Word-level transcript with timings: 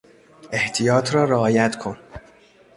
احتیاط 0.51 1.15
را 1.15 1.23
رعایت 1.25 1.75
کن! 1.77 1.97